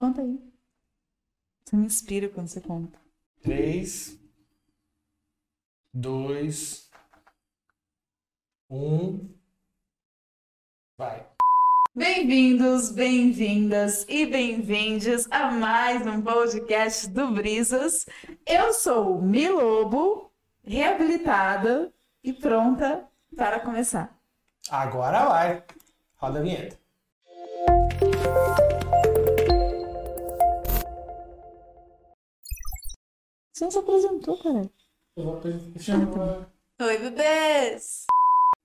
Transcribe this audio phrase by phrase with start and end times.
[0.00, 0.40] Conta aí.
[1.62, 2.98] Você me inspira quando você conta.
[3.42, 4.18] 3,
[5.92, 6.90] 2,
[8.70, 9.28] 1.
[10.96, 11.26] Vai.
[11.94, 18.06] Bem-vindos, bem-vindas e bem-vindes a mais um podcast do Brisas.
[18.46, 20.32] Eu sou Milobo,
[20.64, 21.92] reabilitada
[22.24, 23.06] e pronta
[23.36, 24.18] para começar.
[24.70, 25.62] Agora vai.
[26.16, 26.80] Roda a vinheta.
[33.60, 34.70] Você não se apresentou, cara.
[35.18, 36.48] Eu vou apresentar.
[36.80, 38.06] Oi, bebês!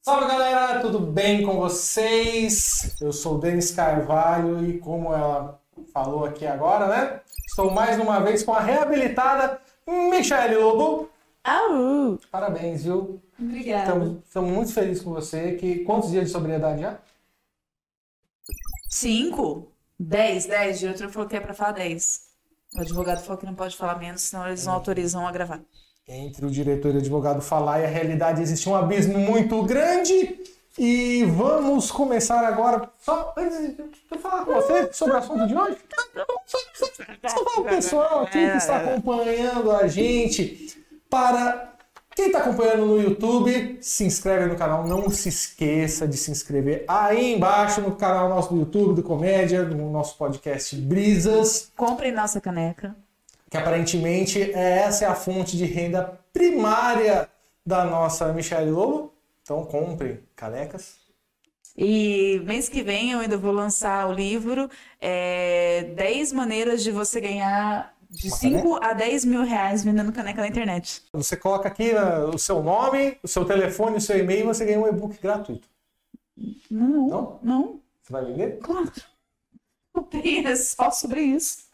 [0.02, 2.96] Salve galera, tudo bem com vocês?
[3.02, 7.20] Eu sou o Denis Carvalho e como ela falou aqui agora, né?
[7.46, 11.10] Estou mais uma vez com a reabilitada Michele Lobo.
[11.44, 12.18] Au!
[12.32, 13.22] Parabéns, viu?
[13.38, 13.90] Obrigada.
[13.90, 15.58] Estamos, estamos muito felizes com você.
[15.58, 16.98] Que, quantos dias de sobriedade já?
[18.90, 19.70] Cinco?
[20.00, 20.78] Dez, dez.
[20.78, 22.25] O diretor falou que é pra falar dez.
[22.76, 25.62] O advogado falou que não pode falar menos, senão eles não autorizam a gravar.
[26.08, 30.40] Entre o diretor e o advogado falar e a realidade existe um abismo muito grande.
[30.78, 32.90] E vamos começar agora.
[33.00, 35.78] Só antes de falar com você sobre o assunto de hoje,
[36.46, 36.86] só, só,
[37.30, 40.76] só para o pessoal aqui que está acompanhando a gente.
[41.10, 41.75] Para
[42.16, 44.88] quem está acompanhando no YouTube, se inscreve no canal.
[44.88, 49.64] Não se esqueça de se inscrever aí embaixo no canal nosso do YouTube, do Comédia,
[49.64, 52.96] no nosso podcast Brisas Comprem nossa caneca.
[53.50, 57.28] que aparentemente é- essa é a fonte de renda primária
[57.66, 59.14] da nossa Michelle Lobo.
[59.44, 60.96] Então compre canecas.
[61.78, 64.70] E mês que vem eu ainda vou lançar o livro
[65.02, 70.42] é, 10 maneiras de você ganhar de Uma 5 a 10 mil reais vendendo caneca
[70.42, 71.04] na internet.
[71.14, 74.66] Você coloca aqui né, o seu nome, o seu telefone, o seu e-mail e você
[74.66, 75.68] ganha um e-book gratuito.
[76.70, 77.40] Não, Não?
[77.42, 78.60] não, Você vai vender?
[78.62, 78.92] claro.
[79.96, 81.70] Não tem, é só sobre isso.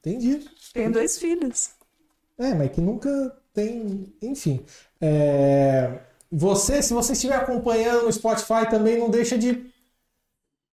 [0.00, 0.48] Entendi.
[0.72, 1.70] Tenho dois filhos.
[2.38, 3.08] É, mas que nunca
[3.52, 4.12] tem.
[4.22, 4.64] Enfim.
[5.00, 9.72] É, Você, se você estiver acompanhando no Spotify, também não deixa de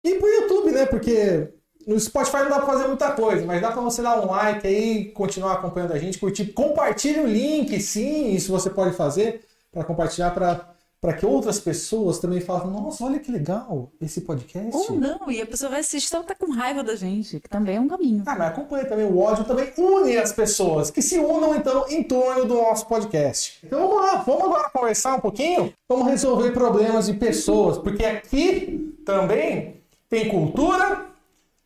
[0.05, 0.87] ir pro YouTube, né?
[0.87, 1.53] Porque
[1.87, 4.67] no Spotify não dá pra fazer muita coisa, mas dá pra você dar um like
[4.67, 6.47] aí, continuar acompanhando a gente, curtir.
[6.47, 12.41] Compartilhe o link, sim, isso você pode fazer para compartilhar para que outras pessoas também
[12.41, 14.75] falem: nossa, olha que legal esse podcast.
[14.75, 17.77] Ou não, e a pessoa vai assistir ela tá com raiva da gente, que também
[17.77, 18.25] é um caminho.
[18.27, 22.03] Ah, mas acompanha também o ódio, também une as pessoas, que se unam então em
[22.03, 23.61] torno do nosso podcast.
[23.63, 28.97] Então vamos lá, vamos agora conversar um pouquinho, vamos resolver problemas de pessoas, porque aqui
[29.05, 29.77] também
[30.09, 31.07] tem cultura,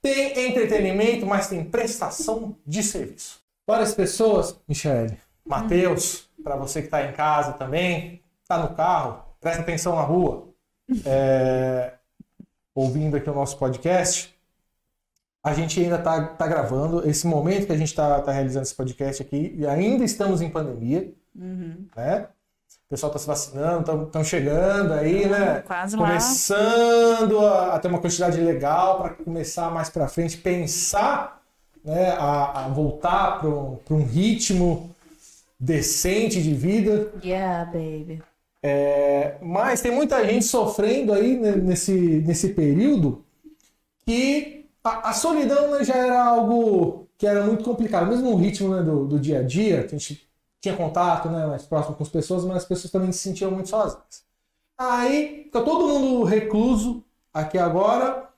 [0.02, 3.40] tem entretenimento, mas tem prestação de serviço.
[3.66, 9.62] Várias pessoas, Michele, Matheus, para você que está em casa também, está no carro, presta
[9.62, 10.48] atenção na rua,
[11.04, 11.94] é,
[12.74, 14.34] ouvindo aqui o nosso podcast,
[15.42, 17.08] a gente ainda está tá gravando.
[17.08, 21.12] Esse momento que a gente está realizando esse podcast aqui, e ainda estamos em pandemia,
[21.34, 21.86] Uhum.
[21.96, 22.26] né?
[22.86, 25.62] O pessoal está se vacinando, estão chegando aí, né?
[25.66, 26.08] Quase lá.
[26.08, 31.41] Começando a, a ter uma quantidade legal para começar mais para frente, pensar
[31.84, 34.94] né, a, a voltar para um ritmo
[35.59, 37.12] decente de vida.
[37.22, 38.22] Yeah, baby.
[38.62, 43.25] É, mas tem muita gente sofrendo aí né, nesse, nesse período
[44.04, 48.09] que a, a solidão né, já era algo que era muito complicado.
[48.09, 50.29] Mesmo o ritmo né, do, do dia a dia, que a gente
[50.60, 53.69] tinha contato né, mais próximo com as pessoas, mas as pessoas também se sentiam muito
[53.71, 54.25] sozinhas.
[54.78, 58.28] Aí fica todo mundo recluso aqui agora,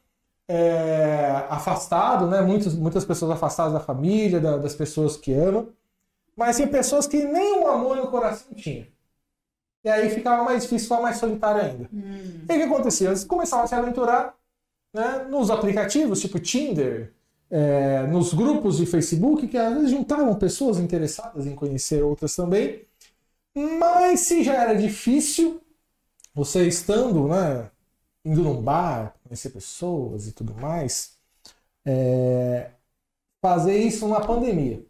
[0.49, 2.41] é, afastado, né?
[2.43, 5.69] Muitas, muitas pessoas afastadas da família, da- das pessoas que amam,
[6.37, 8.89] mas tem pessoas que nem um amor no coração tinha.
[9.85, 11.89] E aí ficava mais difícil, ficava mais solitário ainda.
[11.93, 12.45] Hum.
[12.49, 13.09] E o que acontecia?
[13.09, 14.35] Eles começavam a se aventurar
[14.95, 17.13] né, nos aplicativos, tipo Tinder,
[17.53, 22.87] é, nos grupos de Facebook, que às vezes juntavam pessoas interessadas em conhecer outras também.
[23.55, 25.61] Mas se já era difícil,
[26.35, 27.71] você estando, né,
[28.25, 31.19] indo num bar, conhecer pessoas e tudo mais,
[31.85, 32.71] é,
[33.43, 34.83] fazer isso na pandemia.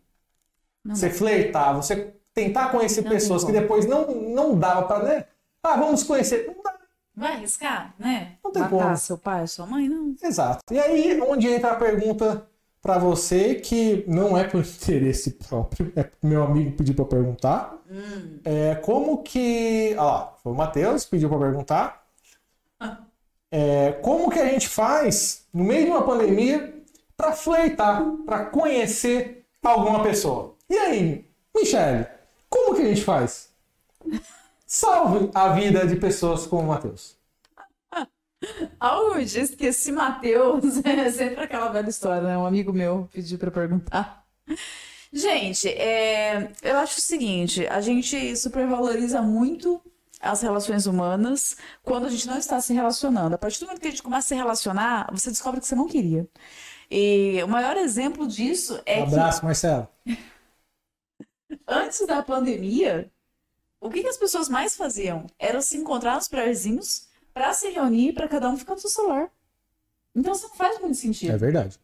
[0.85, 5.25] Não você flertar, você tentar conhecer Não pessoas que depois não, não dava pra, né?
[5.65, 6.47] Ah, vamos conhecer.
[6.47, 6.79] Não dá.
[7.15, 8.39] Vai arriscar, né?
[8.43, 8.97] Não tem Matar como.
[8.97, 10.15] seu pai, sua mãe, não.
[10.23, 10.61] Exato.
[10.73, 12.49] E aí, onde entra a pergunta
[12.83, 17.79] pra você, que não é por interesse próprio, é meu amigo pediu eu perguntar.
[17.89, 18.41] Hum.
[18.45, 19.95] É, como que.
[19.97, 22.03] Ó, lá, foi o Matheus que pediu pra perguntar.
[23.51, 26.75] É, como que a gente faz, no meio de uma pandemia,
[27.17, 30.57] pra flertar, pra conhecer alguma pessoa?
[30.69, 32.07] E aí, Michele,
[32.49, 33.51] como que a gente faz?
[34.67, 37.15] Salve a vida de pessoas como o Matheus.
[38.79, 42.39] Algo me diz que esse Matheus é sempre aquela velha história, né?
[42.39, 44.25] Um amigo meu pediu para perguntar.
[45.13, 49.81] Gente, é, eu acho o seguinte: a gente supervaloriza muito
[50.21, 53.35] as relações humanas quando a gente não está se relacionando.
[53.35, 55.75] A partir do momento que a gente começa a se relacionar, você descobre que você
[55.75, 56.27] não queria.
[56.91, 59.89] E o maior exemplo disso é Um abraço, que Marcelo.
[61.67, 63.11] antes da pandemia,
[63.81, 65.27] o que, que as pessoas mais faziam?
[65.39, 69.31] Era se encontrar nos praiazinhos para se reunir para cada um ficar no seu celular.
[70.15, 71.33] Então isso não faz muito sentido.
[71.33, 71.79] É verdade.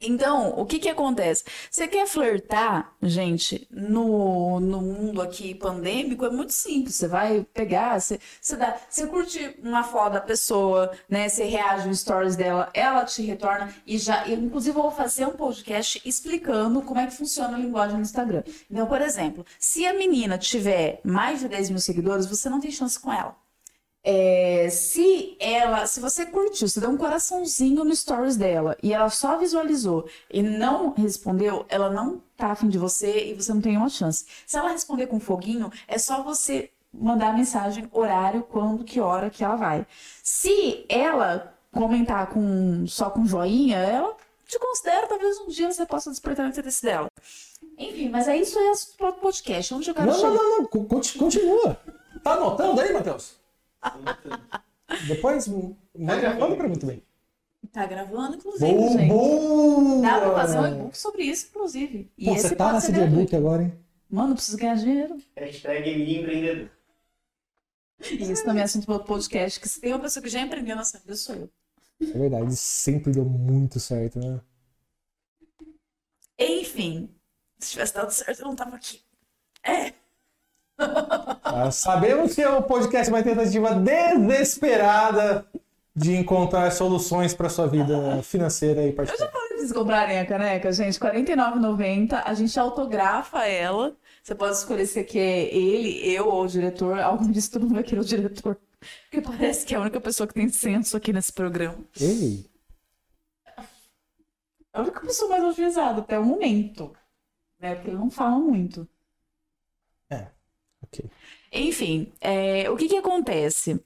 [0.00, 1.42] Então, o que que acontece?
[1.70, 6.96] Você quer flertar, gente, no, no mundo aqui pandêmico, é muito simples.
[6.96, 11.28] Você vai pegar, você, você, dá, você curte uma foto da pessoa, né?
[11.28, 14.26] Você reage no stories dela, ela te retorna e já.
[14.28, 18.02] Eu, inclusive, eu vou fazer um podcast explicando como é que funciona a linguagem no
[18.02, 18.42] Instagram.
[18.70, 22.70] Então, por exemplo, se a menina tiver mais de 10 mil seguidores, você não tem
[22.70, 23.45] chance com ela.
[24.08, 29.10] É, se ela, se você curtiu, você deu um coraçãozinho no stories dela e ela
[29.10, 33.76] só visualizou e não respondeu, ela não tá afim de você e você não tem
[33.76, 34.24] uma chance.
[34.46, 39.28] Se ela responder com foguinho, é só você mandar a mensagem, horário, quando, que hora
[39.28, 39.84] que ela vai.
[40.22, 44.14] Se ela comentar com só com joinha, ela
[44.46, 47.08] te considera, talvez um dia você possa despertar o interesse dela.
[47.76, 49.74] Enfim, mas é isso aí é o podcast.
[49.74, 50.42] Onde eu quero Não, não, chegar?
[50.44, 50.66] não, não.
[50.86, 51.76] Conti- Continua.
[52.22, 53.44] Tá anotando aí, Matheus?
[55.08, 57.02] Depois, manda, manda pra mim também.
[57.72, 58.92] Tá gravando, inclusive, Boa!
[58.92, 59.08] gente.
[59.08, 60.02] boa.
[60.02, 62.10] Dá pra fazer um e-book sobre isso, inclusive.
[62.16, 63.72] E Pô, esse você tá nesse de e-book agora, hein?
[64.08, 65.16] Mano, preciso ganhar dinheiro.
[65.36, 66.70] Hashtag empreendedor.
[68.00, 70.84] Isso também é assunto para podcast, que se tem uma pessoa que já empreendeu na
[70.84, 71.50] sua vida, sou eu.
[72.00, 74.40] É verdade, sempre deu muito certo, né?
[76.38, 77.08] Enfim,
[77.58, 79.02] se tivesse dado certo, eu não tava aqui.
[79.62, 79.92] É.
[81.48, 85.46] Ah, sabemos que é o podcast é uma tentativa desesperada
[85.94, 89.30] de encontrar soluções para sua vida financeira e particular.
[89.30, 92.22] Pra vocês comprarem a caneca, gente, R$ 49,90.
[92.24, 93.96] A gente autografa ela.
[94.22, 96.98] Você pode escolher se quer ele, eu ou o diretor.
[96.98, 98.58] Algum disso todo mundo vai querer o diretor.
[99.08, 101.78] Porque parece que é a única pessoa que tem senso aqui nesse programa.
[102.00, 102.44] Ei,
[103.56, 106.92] É a única pessoa mais utilizada até o momento.
[107.60, 107.76] Né?
[107.76, 108.86] Porque ele não fala muito.
[110.86, 111.10] Ok.
[111.52, 113.80] Enfim, é, o que que acontece?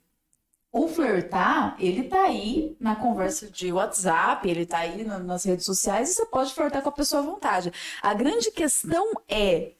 [0.73, 5.67] O flertar, ele tá aí na conversa de WhatsApp, ele tá aí na- nas redes
[5.67, 7.73] sociais e você pode flertar com a pessoa à vontade.
[8.02, 9.75] A grande questão é,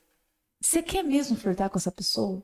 [0.61, 2.43] você quer mesmo flertar com essa pessoa?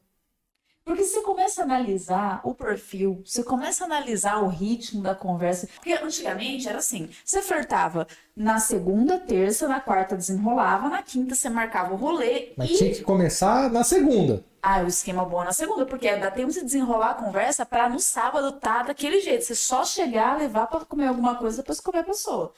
[0.86, 5.68] Porque você começa a analisar o perfil, você começa a analisar o ritmo da conversa.
[5.74, 8.06] Porque antigamente era assim: você flertava
[8.36, 12.94] na segunda, terça, na quarta desenrolava, na quinta você marcava o rolê Mas e tinha
[12.94, 14.44] que começar na segunda.
[14.62, 17.88] ah, o esquema bom é na segunda, porque dá tempo de desenrolar a conversa pra
[17.88, 19.44] no sábado tá daquele jeito.
[19.44, 22.52] Você só chegar, levar pra comer alguma coisa, depois comer a pessoa.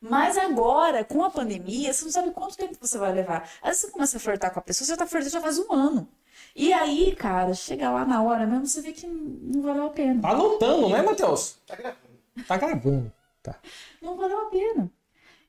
[0.00, 3.42] Mas agora, com a pandemia, você não sabe quanto tempo você vai levar.
[3.62, 5.70] Às vezes você começa a flertar com a pessoa, você tá flertando já faz um
[5.70, 6.08] ano.
[6.54, 10.22] E aí, cara, chega lá na hora mesmo, você vê que não valeu a pena.
[10.22, 11.56] Tá anotando, né, Matheus?
[11.66, 11.98] Tá gravando.
[12.46, 13.12] Tá gravando.
[13.42, 13.56] Tá.
[14.00, 14.90] Não valeu a pena.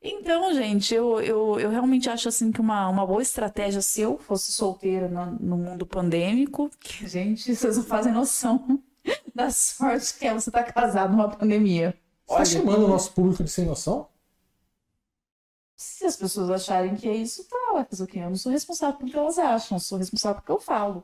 [0.01, 4.17] Então, gente, eu, eu, eu realmente acho assim que uma, uma boa estratégia, se eu
[4.19, 8.79] fosse solteira no, no mundo pandêmico, que, gente, vocês não fazem noção
[9.33, 11.95] da sorte que é você estar casado numa pandemia.
[12.27, 14.07] Você tá chamando o nosso público de sem noção?
[15.75, 18.19] Se as pessoas acharem que é isso, tá, vai fazer o quê?
[18.19, 21.03] Eu não sou responsável pelo que elas acham, eu sou responsável pelo que eu falo.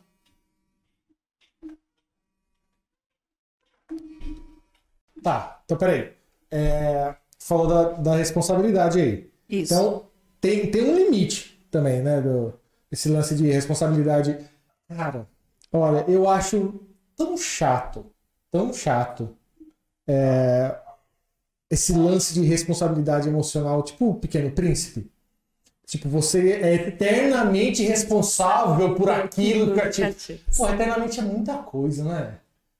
[5.22, 6.14] Tá, então peraí.
[6.50, 9.32] É, falou da, da responsabilidade aí.
[9.50, 9.74] Isso.
[9.74, 12.22] Então, tem, tem um limite também, né?
[12.22, 12.54] Do,
[12.92, 14.38] esse lance de responsabilidade.
[14.88, 15.28] Cara,
[15.72, 16.80] olha, eu acho
[17.16, 18.06] tão chato,
[18.52, 19.38] tão chato.
[20.08, 20.80] é,
[21.72, 25.12] esse lance de responsabilidade emocional, tipo o Pequeno Príncipe.
[25.92, 30.42] Tipo, você é eternamente responsável por aquilo que te...
[30.56, 32.36] Pô, eternamente é muita coisa, né?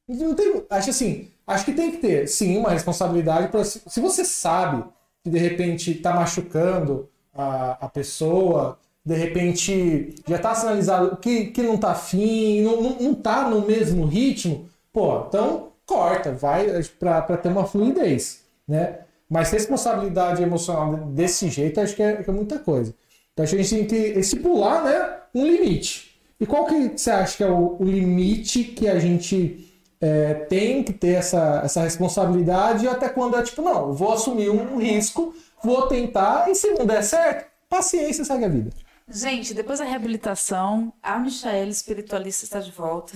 [0.08, 3.50] Não tem, acho assim, acho que tem que ter, sim, uma responsabilidade.
[3.50, 4.86] Pra, se, se você sabe
[5.22, 11.62] que de repente tá machucando a, a pessoa, de repente já tá sinalizado que, que
[11.62, 17.22] não tá afim, não, não, não tá no mesmo ritmo, pô, então corta, vai pra,
[17.22, 19.00] pra ter uma fluidez, né?
[19.30, 22.94] Mas responsabilidade emocional desse jeito, acho que é, que é muita coisa.
[23.34, 26.20] Então a gente tem que estipular, né, um limite.
[26.40, 29.72] E qual que você acha que é o, o limite que a gente
[30.02, 34.78] é, tem que ter essa, essa responsabilidade até quando é tipo, não, vou assumir um
[34.78, 38.72] risco, vou tentar, e se não der certo, paciência, segue a vida.
[39.08, 43.14] Gente, depois da reabilitação, a Michaela espiritualista está de volta.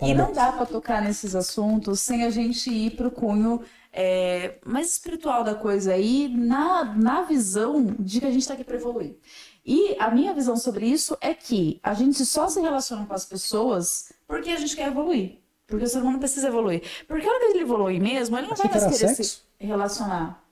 [0.00, 3.60] E não dá pra tocar nesses assuntos sem a gente ir pro cunho
[3.92, 8.62] é, mais espiritual da coisa aí, na, na visão de que a gente tá aqui
[8.62, 9.16] pra evoluir.
[9.64, 13.24] E a minha visão sobre isso é que a gente só se relaciona com as
[13.26, 15.38] pessoas porque a gente quer evoluir.
[15.66, 16.82] Porque o ser humano precisa evoluir.
[17.06, 19.42] Porque a hora que ele evoluir mesmo, ele não Achei vai mais querer sexo.
[19.58, 20.42] se relacionar.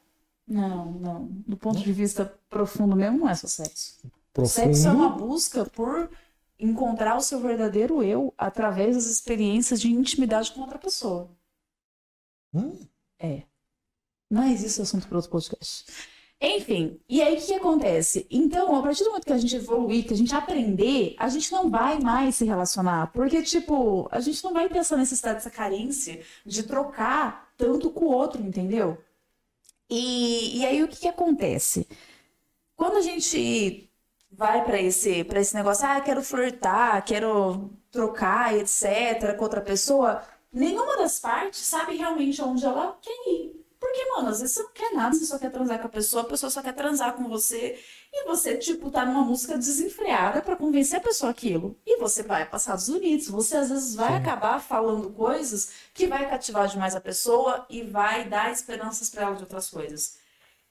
[0.47, 1.25] Não, não.
[1.47, 3.97] Do ponto de vista profundo mesmo, não é só sexo.
[4.45, 5.27] Sexo é uma Profundo.
[5.27, 6.11] busca por
[6.59, 11.31] encontrar o seu verdadeiro eu através das experiências de intimidade com outra pessoa.
[12.55, 12.79] Hum?
[13.19, 13.43] É.
[14.31, 15.87] Mas isso é assunto para outro podcast.
[16.41, 18.27] Enfim, e aí o que, acontece?
[18.31, 21.51] Então, a partir do momento que a gente evoluir, que a gente aprender, a gente
[21.51, 23.11] não vai mais se relacionar.
[23.13, 28.07] Porque, tipo, a gente não vai ter essa necessidade, essa carência de trocar tanto com
[28.07, 28.99] o outro, entendeu?
[29.89, 31.89] E, e aí o que, que acontece?
[32.77, 33.91] Quando a gente
[34.31, 40.23] vai para esse, para esse negócio, ah, quero flertar, quero trocar, etc., com outra pessoa,
[40.53, 43.66] nenhuma das partes sabe realmente onde ela quer ir.
[43.79, 46.23] Porque, mano, às vezes você não quer nada, você só quer transar com a pessoa,
[46.23, 47.79] a pessoa só quer transar com você,
[48.13, 51.79] e você, tipo, tá numa música desenfreada pra convencer a pessoa aquilo.
[51.85, 54.17] E você vai passar dos limites, você às vezes vai Sim.
[54.17, 59.37] acabar falando coisas que vai cativar demais a pessoa e vai dar esperanças pra ela
[59.37, 60.17] de outras coisas.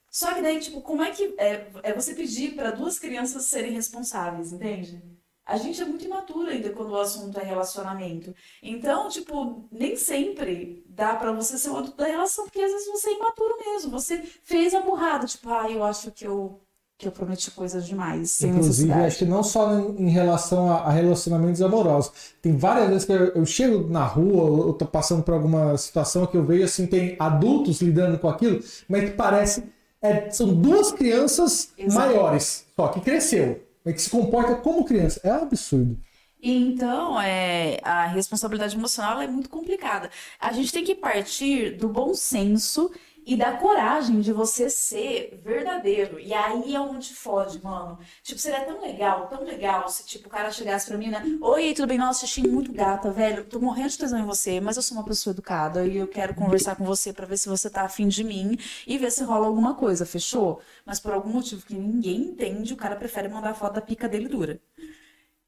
[0.09, 3.74] Só que daí, tipo, como é que é, é você pedir pra duas crianças serem
[3.74, 5.03] responsáveis, entende?
[5.45, 8.33] A gente é muito imaturo ainda quando o assunto é relacionamento.
[8.63, 12.87] Então, tipo, nem sempre dá pra você ser o adulto da relação, porque às vezes
[12.87, 13.91] você é imaturo mesmo.
[13.91, 16.59] Você fez a burrada, tipo, ah, eu acho que eu,
[16.97, 21.61] que eu prometi coisas demais, sem Inclusive, acho que não só em, relação a, relacionamentos
[21.61, 22.11] amorosos.
[22.41, 26.25] Tem várias vezes que eu, eu chego na rua, eu tô passando por alguma situação
[26.25, 29.63] que eu vejo assim, tem adultos lidando com aquilo, mas que parece.
[30.01, 31.99] é, são duas crianças Exato.
[31.99, 33.64] maiores, só que cresceu.
[33.86, 35.22] É que se comporta como criança.
[35.24, 35.98] É um absurdo.
[36.42, 40.10] Então, é, a responsabilidade emocional é muito complicada.
[40.39, 42.92] A gente tem que partir do bom senso
[43.25, 46.20] e da coragem de você ser verdadeiro.
[46.20, 47.98] E aí é onde fode, mano.
[48.22, 51.24] Tipo, seria tão legal, tão legal se tipo, o cara chegasse pra mim, né?
[51.41, 51.98] Oi, tudo bem?
[51.98, 53.44] Nossa, achei muito gata, velho.
[53.46, 56.36] Tô morrendo de tesão em você, mas eu sou uma pessoa educada e eu quero
[56.36, 59.48] conversar com você pra ver se você tá afim de mim e ver se rola
[59.48, 60.62] alguma coisa, fechou?
[60.86, 64.08] Mas por algum motivo que ninguém entende, o cara prefere mandar a foto da pica
[64.08, 64.60] dele dura.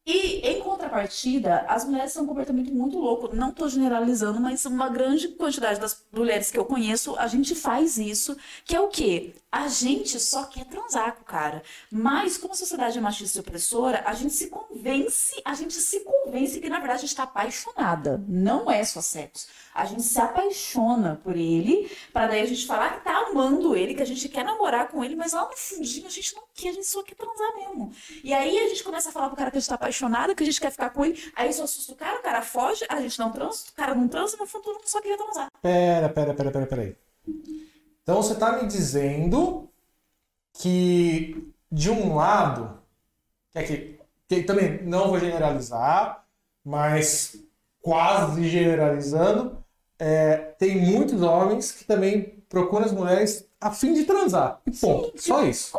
[0.10, 3.36] E, em contrapartida, as mulheres têm um comportamento muito louco.
[3.36, 7.98] Não estou generalizando, mas uma grande quantidade das mulheres que eu conheço, a gente faz
[7.98, 9.34] isso, que é o quê?
[9.52, 11.62] A gente só quer transar com o cara.
[11.92, 16.00] Mas, como a sociedade é machista e opressora, a gente se convence, a gente se
[16.02, 18.24] convence que, na verdade, a gente está apaixonada.
[18.30, 19.48] Não é só sexo.
[19.74, 23.94] A gente se apaixona por ele, para daí a gente falar que tá amando ele,
[23.94, 26.70] que a gente quer namorar com ele, mas lá no fundinho a gente não quer,
[26.70, 27.94] a gente só quer transar mesmo.
[28.24, 30.44] E aí a gente começa a falar pro cara que a gente tá apaixonada, que
[30.44, 33.02] a gente quer ficar com ele, aí isso assusta o cara, o cara foge, a
[33.02, 35.48] gente não transa, o cara não transa, no fundo todo mundo só queria transar.
[35.62, 36.96] Pera, pera, pera, pera, pera aí.
[38.04, 39.70] Então você tá me dizendo
[40.54, 42.80] que de um lado,
[43.52, 46.26] que aqui, que também não vou generalizar,
[46.64, 47.36] mas
[47.82, 49.64] quase generalizando,
[50.00, 54.62] é, tem muitos homens que também procuram as mulheres a fim de transar.
[54.66, 55.12] E ponto.
[55.20, 55.78] Sim, Só isso.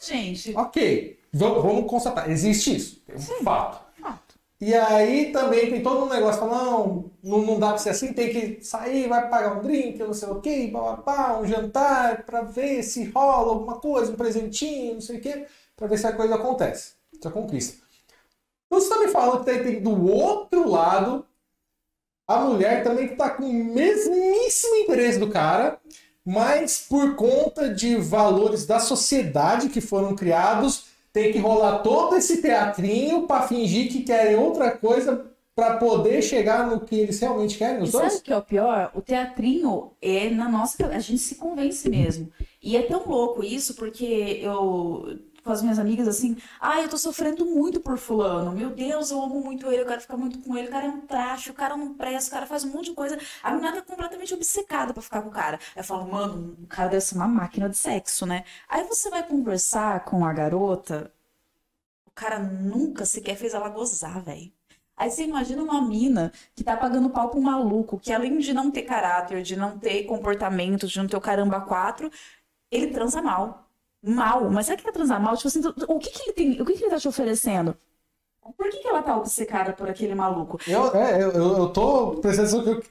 [0.00, 1.21] Gente, Ok.
[1.32, 2.30] V- vamos constatar.
[2.30, 3.02] Existe isso.
[3.08, 3.42] É um Sim.
[3.42, 3.80] fato.
[4.00, 4.34] fato.
[4.60, 8.12] E aí também tem todo um negócio, fala, não, não, não dá pra ser assim,
[8.12, 12.42] tem que sair, vai pagar um drink, não sei o quê, bababá, um jantar, pra
[12.42, 15.46] ver se rola alguma coisa, um presentinho, não sei o quê,
[15.76, 17.82] pra ver se a coisa acontece, se a conquista.
[18.66, 21.26] Então você me falando que tem, tem do outro lado
[22.28, 25.78] a mulher também que tá com o mesmíssimo interesse do cara,
[26.24, 32.40] mas por conta de valores da sociedade que foram criados, tem que rolar todo esse
[32.42, 37.82] teatrinho pra fingir que querem outra coisa pra poder chegar no que eles realmente querem,
[37.82, 38.18] os E sabe dois?
[38.18, 38.90] o que é o pior?
[38.94, 42.32] O teatrinho é na nossa a gente se convence mesmo.
[42.62, 44.04] E é tão louco isso, porque
[44.42, 49.10] eu, com as minhas amigas, assim, ah, eu tô sofrendo muito por fulano, meu Deus,
[49.10, 51.50] eu amo muito ele, eu quero ficar muito com ele, o cara é um traste,
[51.50, 53.18] o cara não presta, o cara faz um monte de coisa.
[53.42, 55.58] A menina é completamente obcecada pra ficar com o cara.
[55.74, 58.44] Eu falo, mano, o cara deve ser uma máquina de sexo, né?
[58.68, 61.12] Aí você vai conversar com a garota,
[62.06, 64.52] o cara nunca sequer fez ela gozar, velho.
[64.96, 68.52] Aí você imagina uma mina que tá pagando pau pra um maluco, que além de
[68.52, 72.10] não ter caráter, de não ter comportamento, de não ter o caramba quatro,
[72.70, 73.68] ele transa mal.
[74.02, 74.50] Mal.
[74.50, 75.36] Mas o que é transar mal?
[75.36, 77.76] Tipo assim, o que que ele tem, o que que ele tá te oferecendo?
[78.56, 80.58] Por que que ela tá obcecada por aquele maluco?
[80.66, 82.26] Eu, é, eu, eu, tô que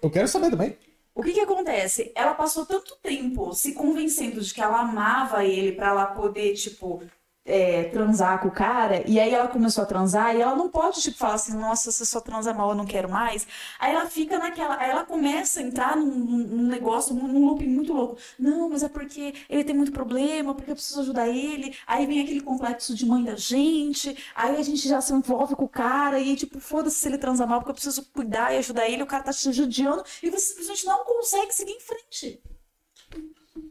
[0.01, 0.77] eu, quero saber também.
[1.13, 2.11] O que que acontece?
[2.15, 7.03] Ela passou tanto tempo se convencendo de que ela amava ele pra ela poder, tipo,
[7.43, 11.01] é, transar com o cara, e aí ela começou a transar, e ela não pode,
[11.01, 13.47] tipo, falar assim, nossa, você só transa mal, eu não quero mais.
[13.79, 17.93] Aí ela fica naquela, aí ela começa a entrar num, num negócio, num looping muito
[17.93, 18.17] louco.
[18.37, 21.75] Não, mas é porque ele tem muito problema, porque eu preciso ajudar ele.
[21.87, 25.65] Aí vem aquele complexo de mãe da gente, aí a gente já se envolve com
[25.65, 28.87] o cara, e tipo, foda-se se ele transa mal, porque eu preciso cuidar e ajudar
[28.87, 32.41] ele, o cara tá te judiando, e você simplesmente não consegue seguir em frente.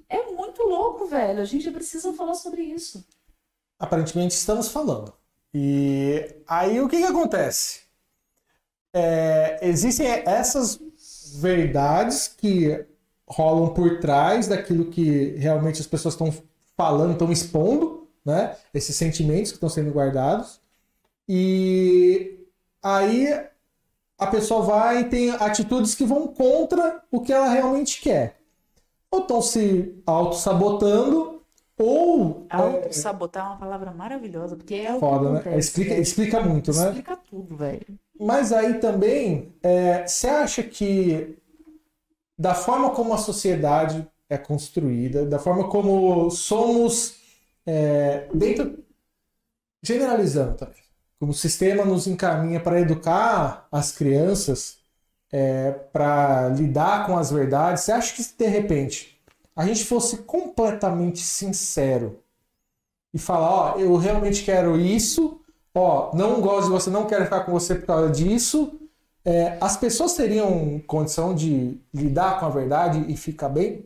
[0.08, 1.40] É muito louco, velho.
[1.40, 3.04] A gente precisa falar sobre isso
[3.80, 5.12] aparentemente estamos falando.
[5.52, 7.80] E aí o que, que acontece?
[8.92, 10.78] É, existem essas
[11.36, 12.84] verdades que
[13.26, 16.32] rolam por trás daquilo que realmente as pessoas estão
[16.76, 18.56] falando, estão expondo, né?
[18.74, 20.60] Esses sentimentos que estão sendo guardados.
[21.28, 22.46] E
[22.82, 23.28] aí
[24.18, 28.40] a pessoa vai e tem atitudes que vão contra o que ela realmente quer.
[29.10, 31.39] Ou estão se auto-sabotando,
[31.80, 32.46] ou.
[32.50, 35.40] Auto-sabotar é uma palavra maravilhosa, porque é o Foda, né?
[35.40, 36.02] acontece, Explica, velho.
[36.02, 36.86] explica muito, né?
[36.88, 37.86] Explica tudo, velho.
[38.20, 41.38] Mas aí também, é, você acha que
[42.38, 47.16] da forma como a sociedade é construída, da forma como somos
[47.66, 48.78] é, dentro.
[49.82, 50.74] Generalizando também.
[51.18, 54.78] Como o sistema nos encaminha para educar as crianças,
[55.32, 59.19] é, para lidar com as verdades, você acha que de repente
[59.60, 62.20] a gente fosse completamente sincero
[63.12, 65.38] e falar, ó, eu realmente quero isso,
[65.74, 68.80] ó, não gosto de você, não quero ficar com você por causa disso,
[69.22, 73.84] é, as pessoas teriam condição de lidar com a verdade e ficar bem?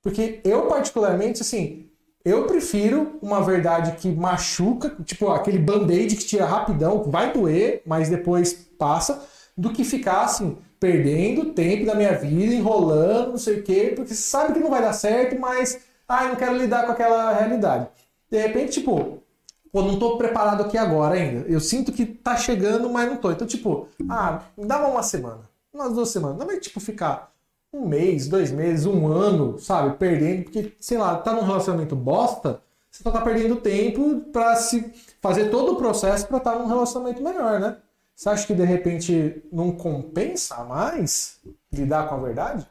[0.00, 1.90] Porque eu, particularmente, assim,
[2.24, 8.08] eu prefiro uma verdade que machuca, tipo aquele band-aid que tira rapidão, vai doer, mas
[8.08, 9.22] depois passa,
[9.54, 14.14] do que ficar assim, perdendo tempo da minha vida, enrolando, não sei o quê, porque
[14.14, 17.88] sabe que não vai dar certo, mas, ah, não quero lidar com aquela realidade.
[18.30, 19.22] De repente, tipo,
[19.70, 21.46] pô, não tô preparado aqui agora ainda.
[21.46, 23.30] Eu sinto que tá chegando, mas não tô.
[23.30, 26.38] Então, tipo, ah, dá uma semana, umas duas semanas.
[26.38, 27.30] Não vai, tipo, ficar
[27.72, 32.62] um mês, dois meses, um ano, sabe, perdendo, porque, sei lá, tá num relacionamento bosta,
[32.90, 36.66] você só tá perdendo tempo pra se fazer todo o processo pra estar tá num
[36.66, 37.76] relacionamento melhor, né?
[38.20, 41.40] Você acha que de repente não compensa mais
[41.72, 42.68] lidar com a verdade?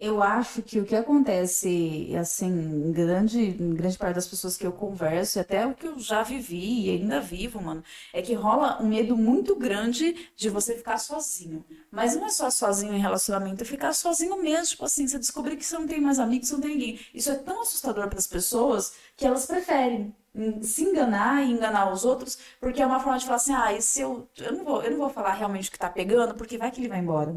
[0.00, 4.66] Eu acho que o que acontece, assim, em grande, em grande parte das pessoas que
[4.66, 8.32] eu converso, e até o que eu já vivi e ainda vivo, mano, é que
[8.32, 11.62] rola um medo muito grande de você ficar sozinho.
[11.90, 15.58] Mas não é só sozinho em relacionamento, é ficar sozinho mesmo, tipo assim, você descobrir
[15.58, 17.00] que você não tem mais amigos, você não tem ninguém.
[17.12, 20.14] Isso é tão assustador para as pessoas que elas preferem
[20.62, 24.00] se enganar e enganar os outros, porque é uma forma de falar assim, ah, se
[24.00, 26.70] eu, eu não vou, eu não vou falar realmente o que tá pegando, porque vai
[26.70, 27.34] que ele vai embora.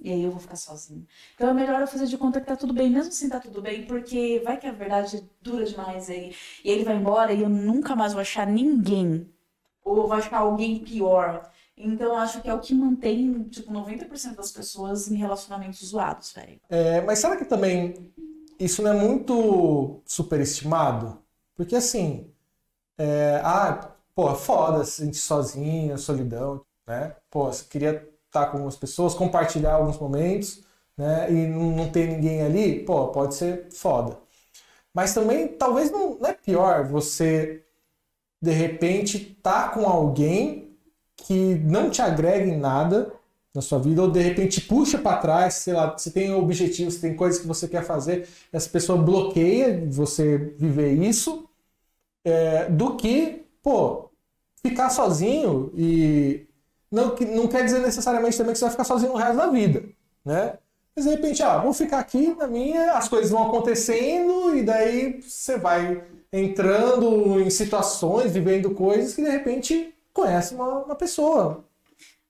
[0.00, 1.06] E aí eu vou ficar sozinho.
[1.34, 3.60] Então é melhor eu fazer de conta que tá tudo bem, mesmo assim tá tudo
[3.60, 6.34] bem, porque vai que a verdade dura demais aí.
[6.64, 9.28] E ele vai embora e eu nunca mais vou achar ninguém.
[9.84, 11.50] Ou vou achar alguém pior.
[11.76, 16.60] Então acho que é o que mantém, tipo, 90% das pessoas em relacionamentos zoados, velho.
[16.68, 18.12] É, mas será que também
[18.58, 21.18] isso não é muito superestimado?
[21.56, 22.30] Porque assim,
[22.98, 27.14] é, ah, pô, foda se sentir sozinho, solidão, né?
[27.30, 30.62] Pô, você queria estar com algumas pessoas, compartilhar alguns momentos,
[30.96, 31.30] né?
[31.30, 34.18] E não ter ninguém ali, pô, pode ser foda.
[34.94, 37.64] Mas também, talvez não, não é pior você,
[38.42, 40.76] de repente, tá com alguém
[41.16, 43.12] que não te agrega em nada
[43.54, 47.16] na sua vida, ou de repente puxa para trás, sei lá, você tem objetivos, tem
[47.16, 51.47] coisas que você quer fazer, essa pessoa bloqueia você viver isso,
[52.24, 54.10] é, do que, pô,
[54.62, 56.46] ficar sozinho e
[56.90, 59.84] não, não quer dizer necessariamente também que você vai ficar sozinho no resto da vida,
[60.24, 60.58] né?
[60.94, 65.20] Mas de repente, ah, vou ficar aqui na minha, as coisas vão acontecendo e daí
[65.22, 66.02] você vai
[66.32, 71.64] entrando em situações, vivendo coisas que de repente conhece uma, uma pessoa.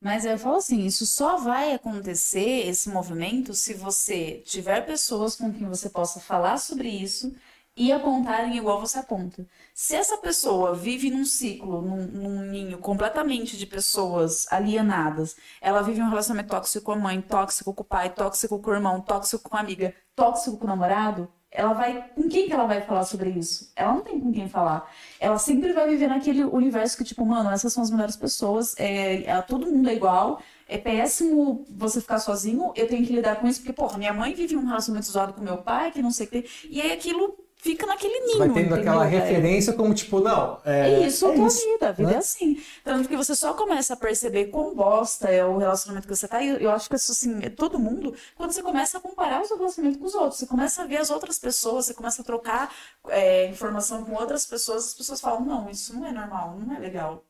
[0.01, 5.53] Mas eu falo assim, isso só vai acontecer, esse movimento, se você tiver pessoas com
[5.53, 7.35] quem você possa falar sobre isso
[7.79, 9.47] e apontarem igual você aponta.
[9.73, 16.03] Se essa pessoa vive num ciclo, num, num, ninho completamente de pessoas alienadas, ela vive
[16.03, 19.49] um relacionamento tóxico com a mãe, tóxico com o pai, tóxico com o irmão, tóxico
[19.49, 22.11] com a amiga, tóxico com o namorado, ela vai.
[22.14, 23.73] Com quem que ela vai falar sobre isso?
[23.77, 24.93] Ela não tem com quem falar.
[25.21, 29.23] Ela sempre vai viver naquele universo que, tipo, mano, essas são as melhores pessoas, é,
[29.23, 33.47] é todo mundo é igual, é péssimo você ficar sozinho, eu tenho que lidar com
[33.47, 36.27] isso, porque, porra, minha mãe vive um relacionamento zoado com meu pai, que não sei
[36.27, 36.45] o que.
[36.69, 38.33] E aí aquilo fica naquele ninho.
[38.33, 39.23] Você vai tendo aquela velho?
[39.23, 42.14] referência como tipo, não, é, É isso, a tua vida, a vida né?
[42.14, 42.62] é assim.
[42.85, 46.42] Tanto que você só começa a perceber quão bosta é o relacionamento que você tá.
[46.42, 49.44] E eu acho que isso, assim, é todo mundo, quando você começa a comparar o
[49.44, 50.38] seu relacionamento com os outros.
[50.38, 52.75] Você começa a ver as outras pessoas, você começa a trocar
[53.09, 56.79] é, informação com outras pessoas, as pessoas falam, não, isso não é normal, não é
[56.79, 57.25] legal.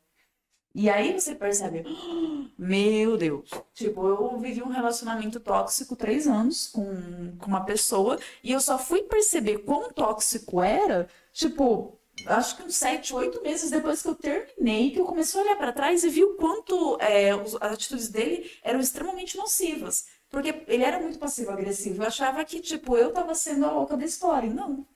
[0.80, 3.50] E aí você percebe, "Ah, meu Deus.
[3.74, 8.78] Tipo, eu vivi um relacionamento tóxico três anos com, com uma pessoa e eu só
[8.78, 14.14] fui perceber quão tóxico era, tipo, acho que uns sete, oito meses depois que eu
[14.14, 18.08] terminei, que eu comecei a olhar pra trás e vi o quanto é, as atitudes
[18.08, 20.06] dele eram extremamente nocivas.
[20.30, 22.02] Porque ele era muito passivo-agressivo.
[22.02, 24.48] Eu achava que, tipo, eu tava sendo a louca da história.
[24.50, 24.86] Não.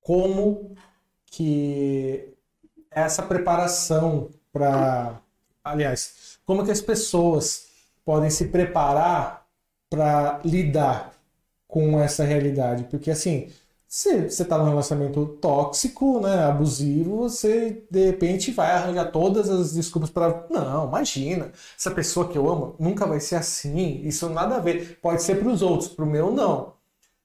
[0.00, 0.74] como
[1.26, 2.34] que
[2.90, 5.20] essa preparação para,
[5.64, 7.66] aliás, como que as pessoas
[8.04, 9.46] podem se preparar
[9.90, 11.12] para lidar
[11.66, 12.84] com essa realidade?
[12.84, 13.50] Porque assim,
[13.86, 19.72] se você está num relacionamento tóxico, né, abusivo, você de repente vai arranjar todas as
[19.72, 24.56] desculpas para, não, imagina, essa pessoa que eu amo nunca vai ser assim, isso nada
[24.56, 24.98] a ver.
[25.00, 26.74] Pode ser para os outros, para o meu não.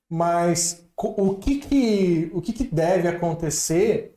[0.10, 4.16] Mas o que que, o que que deve acontecer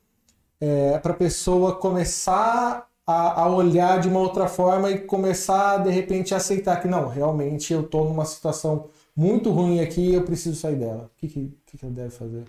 [1.03, 6.35] para a pessoa começar a, a olhar de uma outra forma e começar, de repente,
[6.35, 10.57] a aceitar que não, realmente eu estou numa situação muito ruim aqui e eu preciso
[10.61, 11.11] sair dela.
[11.15, 12.45] O que, que, que que ela deve fazer?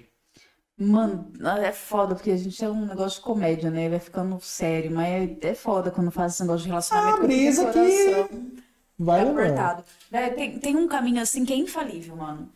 [0.79, 3.89] Mano, é foda, porque a gente é um negócio de comédia, né?
[3.89, 7.17] Vai ficando sério, mas é, é foda quando faz esse negócio de relacionamento.
[7.17, 8.57] Ah, brisa que
[8.99, 9.83] Vai é apertado.
[10.11, 12.49] Véi, tem, tem um caminho assim que é infalível, mano.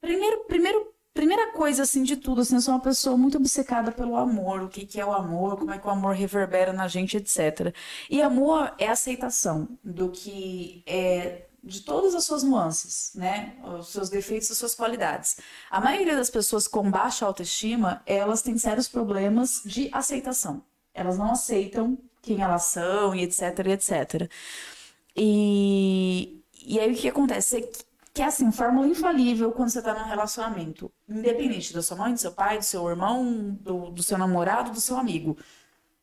[0.00, 4.16] Primeiro, primeiro, primeira coisa assim de tudo, assim, eu sou uma pessoa muito obcecada pelo
[4.16, 7.16] amor, o que, que é o amor, como é que o amor reverbera na gente,
[7.16, 7.74] etc.
[8.10, 13.54] E amor é aceitação do que é de todas as suas nuances, né?
[13.78, 15.36] Os seus defeitos, as suas qualidades.
[15.70, 20.62] A maioria das pessoas com baixa autoestima, elas têm sérios problemas de aceitação.
[20.92, 24.30] Elas não aceitam quem elas são e etc, etc.
[25.16, 27.68] E, e aí o que acontece?
[28.14, 30.92] Que é assim, fórmula infalível quando você tá num relacionamento.
[31.08, 34.80] Independente da sua mãe, do seu pai, do seu irmão, do, do seu namorado, do
[34.80, 35.36] seu amigo.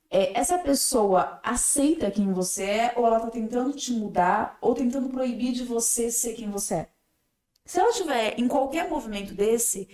[0.10, 5.10] É, essa pessoa aceita quem você é ou ela tá tentando te mudar ou tentando
[5.10, 6.89] proibir de você ser quem você é?
[7.63, 9.88] Se ela estiver em qualquer movimento desse,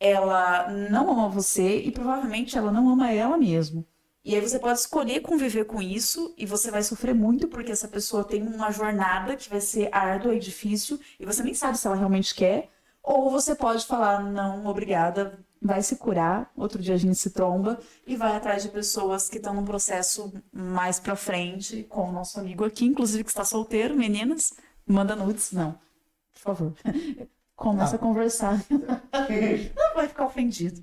[0.00, 3.84] ela não ama você e provavelmente ela não ama ela mesma.
[4.24, 7.88] E aí você pode escolher conviver com isso e você vai sofrer muito porque essa
[7.88, 11.86] pessoa tem uma jornada que vai ser árdua e difícil e você nem sabe se
[11.86, 12.68] ela realmente quer.
[13.02, 17.78] Ou você pode falar, não, obrigada, vai se curar, outro dia a gente se tromba
[18.06, 22.38] e vai atrás de pessoas que estão num processo mais pra frente, com o nosso
[22.38, 24.52] amigo aqui, inclusive que está solteiro, meninas,
[24.86, 25.72] manda nudes, não,
[26.34, 26.72] por favor.
[27.56, 27.96] Começa Ah.
[27.96, 28.64] a conversar.
[29.76, 30.82] Não vai ficar ofendido.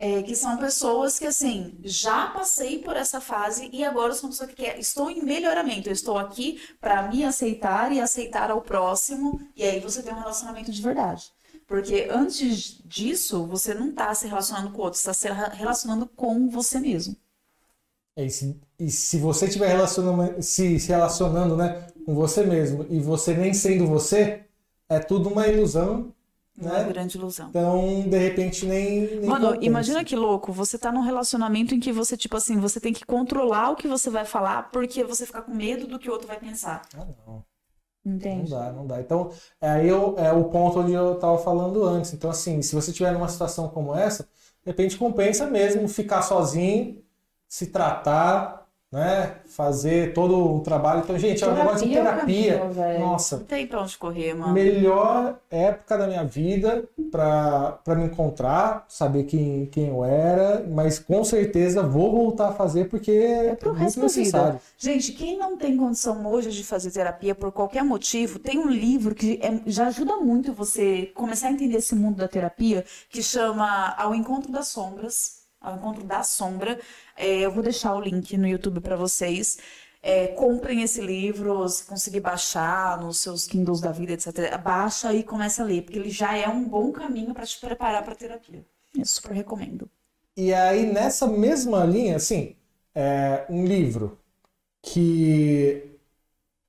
[0.00, 4.30] É, que são pessoas que, assim, já passei por essa fase e agora sou uma
[4.30, 5.88] pessoa que quer, estou em melhoramento.
[5.88, 9.40] Eu estou aqui para me aceitar e aceitar ao próximo.
[9.56, 11.32] E aí você tem um relacionamento de verdade.
[11.66, 16.48] Porque antes disso, você não está se relacionando com outros, você está se relacionando com
[16.48, 17.16] você mesmo.
[18.16, 19.76] É, E se, e se você estiver
[20.42, 24.44] se, se relacionando né, com você mesmo e você nem sendo você,
[24.88, 26.14] é tudo uma ilusão,
[26.60, 26.84] Uma né?
[26.84, 27.48] grande ilusão.
[27.48, 29.20] Então, de repente, nem.
[29.20, 29.64] nem Mano, compensa.
[29.66, 33.04] imagina que louco, você tá num relacionamento em que você, tipo assim, você tem que
[33.06, 36.26] controlar o que você vai falar porque você fica com medo do que o outro
[36.26, 36.82] vai pensar.
[36.94, 37.44] Ah, não.
[38.04, 38.50] Não Entende?
[38.50, 39.00] dá, não dá.
[39.00, 42.12] Então, é aí eu, é o ponto onde eu estava falando antes.
[42.14, 44.28] Então, assim, se você estiver numa situação como essa, de
[44.70, 47.02] repente compensa mesmo ficar sozinho,
[47.48, 48.57] se tratar,
[48.90, 49.36] né?
[49.46, 51.00] Fazer todo um trabalho.
[51.00, 52.58] Então, gente, é um negócio de é terapia.
[52.58, 53.00] caminho.
[53.00, 54.52] Nossa, Não tem pra onde correr, mano.
[54.52, 61.22] melhor época da minha vida para me encontrar, saber quem, quem eu era, mas com
[61.24, 64.18] certeza vou voltar a fazer porque é pro muito resto da vida.
[64.20, 64.60] necessário.
[64.78, 69.14] Gente, quem não tem condição hoje de fazer terapia por qualquer motivo, tem um livro
[69.14, 73.94] que é- já ajuda muito você começar a entender esse mundo da terapia, que chama
[73.98, 75.37] Ao Encontro das Sombras.
[75.60, 76.78] Ao Encontro da Sombra.
[77.16, 79.58] É, eu vou deixar o link no YouTube para vocês.
[80.02, 84.56] É, comprem esse livro, se conseguir baixar nos seus Kindles da vida, etc.
[84.62, 88.04] Baixa e começa a ler, porque ele já é um bom caminho para te preparar
[88.04, 88.64] para terapia.
[88.96, 89.90] Eu super recomendo.
[90.36, 92.54] E aí, nessa mesma linha, assim,
[92.94, 94.18] é um livro
[94.80, 95.98] que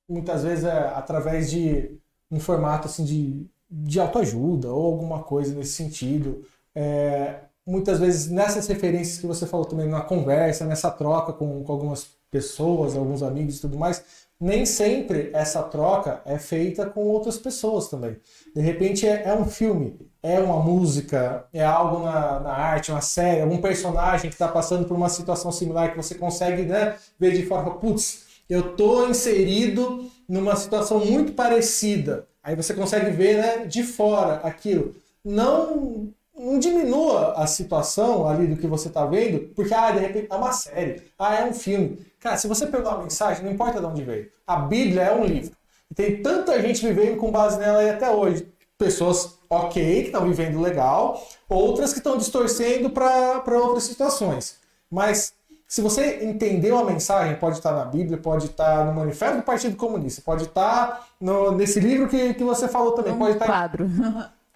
[0.08, 1.98] muitas vezes é através de
[2.30, 6.44] um formato assim, de, de autoajuda ou alguma coisa nesse sentido.
[6.74, 11.72] É, muitas vezes nessas referências que você falou também, na conversa, nessa troca com, com
[11.72, 14.02] algumas pessoas, alguns amigos e tudo mais,
[14.40, 18.16] nem sempre essa troca é feita com outras pessoas também.
[18.54, 23.00] De repente é, é um filme, é uma música, é algo na, na arte, uma
[23.00, 27.32] série, algum personagem que está passando por uma situação similar que você consegue né, ver
[27.32, 32.26] de forma, putz, eu tô inserido numa situação muito parecida.
[32.42, 34.94] Aí você consegue ver né, de fora aquilo.
[35.24, 40.28] Não não diminua a situação ali do que você está vendo, porque, ah, de repente
[40.30, 42.04] é uma série, ah, é um filme.
[42.18, 44.30] Cara, se você pegar uma mensagem, não importa de onde veio.
[44.46, 45.52] A Bíblia é um livro.
[45.90, 48.46] E tem tanta gente vivendo com base nela aí até hoje.
[48.78, 54.58] Pessoas ok, que estão vivendo legal, outras que estão distorcendo para outras situações.
[54.90, 55.34] Mas
[55.70, 59.76] se você entendeu a mensagem, pode estar na Bíblia, pode estar no Manifesto do Partido
[59.76, 63.88] Comunista, pode estar no, nesse livro que, que você falou também, Um pode estar, quadro.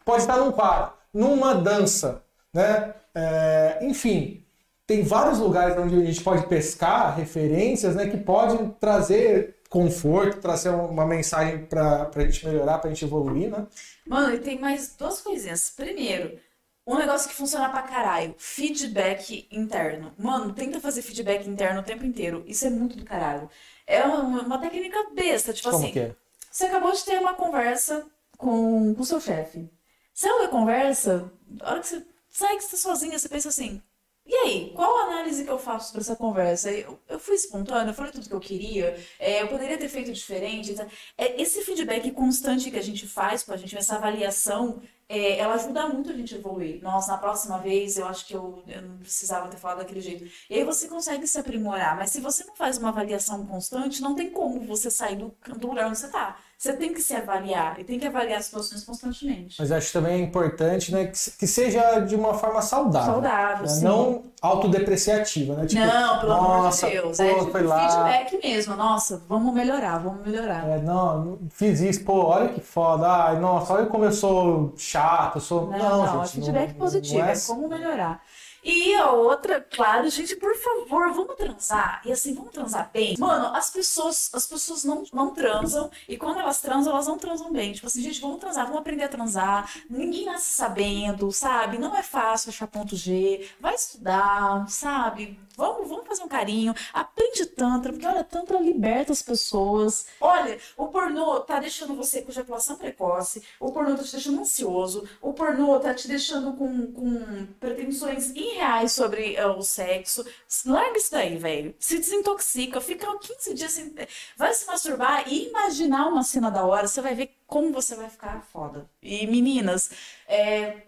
[0.04, 2.22] pode estar num quadro, numa dança,
[2.52, 2.94] né?
[3.14, 4.44] É, enfim,
[4.86, 10.70] tem vários lugares onde a gente pode pescar referências, né, que podem trazer conforto, trazer
[10.70, 13.66] uma mensagem para a gente melhorar, para a gente evoluir, né?
[14.06, 15.72] Mano, e tem mais duas coisinhas.
[15.74, 16.38] Primeiro,
[16.86, 18.34] um negócio que funciona pra caralho.
[18.38, 20.12] Feedback interno.
[20.18, 22.44] Mano, tenta fazer feedback interno o tempo inteiro.
[22.46, 23.48] Isso é muito do caralho.
[23.86, 25.92] É uma, uma técnica besta, tipo Como assim.
[25.92, 26.14] que é?
[26.50, 29.68] Você acabou de ter uma conversa com o seu chefe.
[30.14, 33.82] Saiu da conversa, a hora que você sai que você tá sozinha, você pensa assim,
[34.26, 36.70] e aí, qual a análise que eu faço para essa conversa?
[36.72, 40.10] Eu, eu fui espontânea, eu falei tudo que eu queria, é, eu poderia ter feito
[40.12, 40.74] diferente.
[40.74, 40.86] tá?
[41.18, 45.54] É, esse feedback constante que a gente faz com a gente, essa avaliação, é, ela
[45.54, 46.82] ajuda muito a gente a evoluir.
[46.82, 50.24] Nossa, na próxima vez eu acho que eu, eu não precisava ter falado daquele jeito.
[50.48, 54.14] E aí você consegue se aprimorar, mas se você não faz uma avaliação constante, não
[54.14, 56.38] tem como você sair do, do lugar onde você está.
[56.58, 59.56] Você tem que se avaliar e tem que avaliar as situações constantemente.
[59.58, 63.12] Mas acho também importante, né, que, que seja de uma forma saudável.
[63.14, 63.68] Saudável, né?
[63.68, 63.84] sim.
[63.84, 65.66] Não autodepreciativa, né?
[65.66, 67.16] Tipo, não, pelo nossa, amor de Deus.
[67.16, 67.88] pô, é tipo foi lá.
[67.88, 68.76] feedback mesmo.
[68.76, 70.68] Nossa, vamos melhorar, vamos melhorar.
[70.68, 73.06] É, não, fiz isso, pô, olha que foda.
[73.06, 75.70] Ai, nossa, olha como eu sou chato, eu sou.
[75.70, 78.22] Não, Não, não, é gente, feedback não- positivo, não é como melhorar.
[78.64, 82.00] E a outra, claro, gente, por favor, vamos transar.
[82.04, 83.14] E assim, vamos transar bem.
[83.18, 85.90] Mano, as pessoas, as pessoas não, não transam.
[86.08, 87.74] E quando elas transam, elas não transam bem.
[87.74, 89.70] Tipo assim, gente, vamos transar, vamos aprender a transar.
[89.88, 91.76] Ninguém nasce sabendo, sabe?
[91.76, 93.46] Não é fácil achar ponto G.
[93.60, 95.38] Vai estudar, sabe?
[95.56, 96.74] Vamos, vamos fazer um carinho.
[96.92, 100.06] Aprende Tantra, porque olha, Tantra liberta as pessoas.
[100.20, 103.42] Olha, o pornô tá deixando você com ejaculação precoce.
[103.60, 105.08] O pornô tá te deixando ansioso.
[105.20, 110.24] O pornô tá te deixando com, com pretensões irreais sobre eh, o sexo.
[110.66, 111.74] Larga isso daí, velho.
[111.78, 113.94] Se desintoxica, fica 15 dias sem.
[114.36, 116.86] Vai se masturbar e imaginar uma cena da hora.
[116.88, 118.88] Você vai ver como você vai ficar foda.
[119.02, 119.90] E meninas,
[120.26, 120.82] é.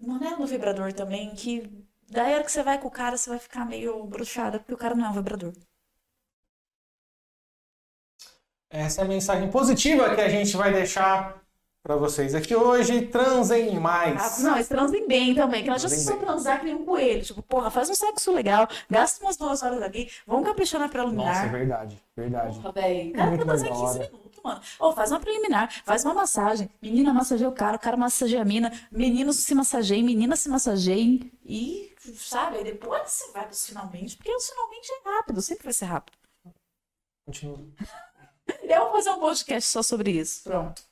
[0.00, 1.70] Não é no vibrador também que.
[2.08, 4.74] Daí a hora que você vai com o cara, você vai ficar meio bruxada, porque
[4.74, 5.52] o cara não é um vibrador.
[8.70, 11.45] Essa é a mensagem positiva que a gente vai deixar
[11.86, 13.02] pra vocês aqui hoje.
[13.02, 14.38] Transem Ah, mais.
[14.40, 17.22] não, eles transem bem também, que não adianta Transem só transar que nem um coelho.
[17.22, 20.98] Tipo, porra, faz um sexo legal, gasta umas duas horas aqui, vamos caprichar na Nossa,
[20.98, 21.50] é preliminar.
[21.52, 22.56] verdade, verdade.
[22.56, 23.10] Porra, velho.
[23.10, 23.98] O cara em da 15 hora.
[24.00, 24.60] minutos, mano.
[24.80, 26.68] Ô, faz uma preliminar, faz uma massagem.
[26.82, 31.30] Menina massageia o cara, o cara massageia a mina, meninos se massageiem, meninas se massageiem.
[31.44, 35.72] E, sabe, aí depois você vai pros finalmente, porque os finalmente é rápido, sempre vai
[35.72, 36.16] ser rápido.
[37.24, 37.58] Continua.
[38.62, 40.42] Eu vou fazer um podcast só sobre isso.
[40.44, 40.82] Pronto.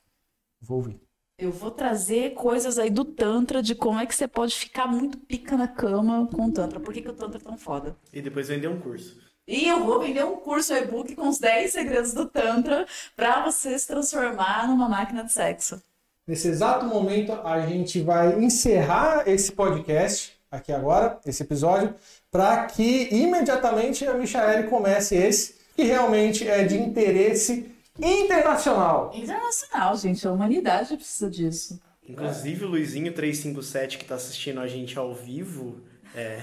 [0.65, 0.99] Vou ouvir.
[1.37, 5.17] Eu vou trazer coisas aí do Tantra, de como é que você pode ficar muito
[5.17, 6.79] pica na cama com o Tantra.
[6.79, 7.95] Por que, que o Tantra é tão foda?
[8.11, 9.19] E depois vender um curso.
[9.47, 13.77] E eu vou vender um curso e-book com os 10 segredos do Tantra pra você
[13.77, 15.79] se transformar numa máquina de sexo.
[16.25, 21.93] Nesse exato momento, a gente vai encerrar esse podcast aqui agora, esse episódio,
[22.31, 29.11] para que imediatamente a Michaele comece esse, que realmente é de interesse internacional.
[29.13, 30.27] Internacional, gente.
[30.27, 31.79] A humanidade precisa disso.
[32.07, 35.81] Inclusive o Luizinho357 que tá assistindo a gente ao vivo
[36.15, 36.41] é,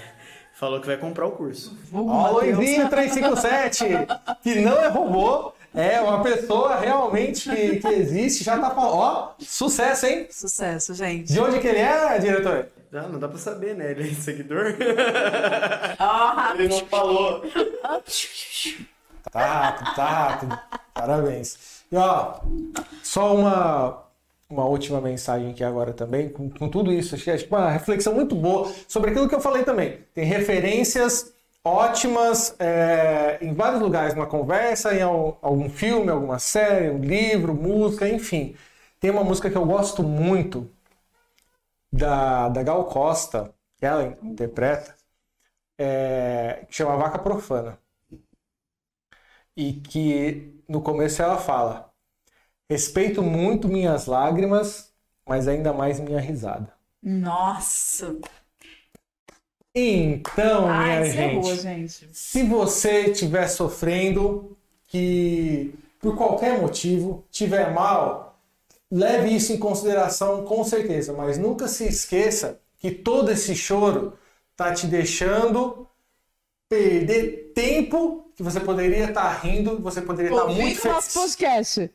[0.55, 1.77] falou que vai comprar o curso.
[1.93, 2.57] Ó, Mateus.
[2.57, 3.85] Luizinho 357,
[4.43, 8.95] que não é robô, é uma pessoa realmente que, que existe, já tá falando.
[8.95, 10.27] Ó, sucesso, hein?
[10.31, 11.33] Sucesso, gente.
[11.33, 12.69] De onde que ele é, diretor?
[12.93, 13.93] Ah, não dá pra saber, né?
[13.93, 14.77] Ele é seguidor.
[15.99, 17.43] Ah, Ele não falou.
[19.31, 21.85] Tá, tá, parabéns.
[21.91, 22.41] E ó,
[23.03, 24.05] só uma,
[24.49, 28.35] uma última mensagem aqui agora também, com, com tudo isso, acho tipo, uma reflexão muito
[28.35, 29.99] boa sobre aquilo que eu falei também.
[30.15, 31.33] Tem referências
[31.65, 37.55] ótimas é, em vários lugares, numa conversa, em al- algum filme, alguma série, um livro,
[37.55, 38.57] música, enfim.
[39.01, 40.71] Tem uma música que eu gosto muito
[41.93, 44.95] da, da Gal Costa, que ela interpreta,
[45.79, 47.79] é, que chama Vaca Profana.
[49.57, 51.93] e que no começo ela fala:
[52.69, 54.93] Respeito muito minhas lágrimas,
[55.27, 56.73] mas ainda mais minha risada.
[57.03, 58.17] Nossa!
[59.75, 62.17] Então, Ai, minha encerrou, gente, gente.
[62.17, 64.57] se você estiver sofrendo,
[64.89, 68.39] que por qualquer motivo tiver mal,
[68.91, 74.19] leve isso em consideração com certeza, mas nunca se esqueça que todo esse choro
[74.57, 75.89] tá te deixando
[76.69, 81.37] perder tempo que você poderia estar rindo, você poderia estar muito Ouvindo nosso feliz.
[81.37, 81.91] podcast.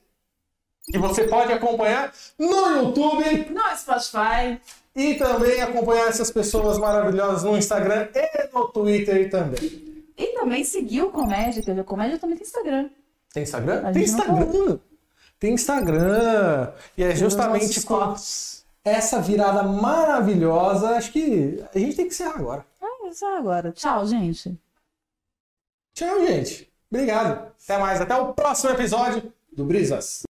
[0.90, 4.60] Que você pode acompanhar no YouTube No Spotify.
[4.96, 10.06] e também acompanhar essas pessoas maravilhosas no Instagram e no Twitter também.
[10.18, 12.90] E também seguir o Comédia, que o Comédia também tem Instagram.
[13.34, 13.92] Tem Instagram?
[13.92, 14.80] Tem Instagram.
[15.40, 16.72] Tem Instagram.
[16.98, 18.66] E é justamente com cortes.
[18.84, 20.92] essa virada maravilhosa.
[20.92, 22.66] Acho que a gente tem que encerrar agora.
[22.82, 23.72] Ah, só agora.
[23.74, 24.58] Tchau, gente.
[25.98, 26.72] Tchau, gente.
[26.92, 27.52] Obrigado.
[27.64, 28.00] Até mais.
[28.00, 30.27] Até o próximo episódio do Brisas.